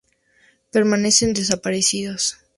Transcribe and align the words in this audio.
Permanecen 0.71 1.31
desaparecidos. 1.35 2.39